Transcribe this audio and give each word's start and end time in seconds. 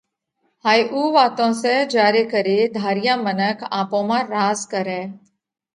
هائي 0.65 0.83
اُو 0.93 1.01
واتون 1.15 1.51
سئہ 1.61 1.77
جيا 1.91 2.07
ري 2.15 2.23
ڪري 2.33 2.57
ڌاريا 2.75 3.13
منک 3.25 3.57
آپون 3.79 4.03
مانه 4.09 4.29
راز 4.33 4.59
ڪرئه 4.71 5.03